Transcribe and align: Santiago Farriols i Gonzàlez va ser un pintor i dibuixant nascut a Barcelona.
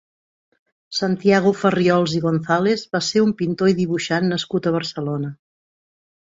Santiago 0.99 1.51
Farriols 1.59 2.15
i 2.21 2.23
Gonzàlez 2.25 2.87
va 2.97 3.03
ser 3.11 3.23
un 3.29 3.37
pintor 3.43 3.73
i 3.75 3.79
dibuixant 3.83 4.29
nascut 4.35 4.67
a 4.73 4.77
Barcelona. 4.81 5.35